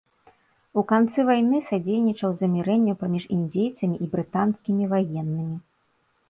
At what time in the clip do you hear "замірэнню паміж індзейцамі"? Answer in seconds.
2.39-4.01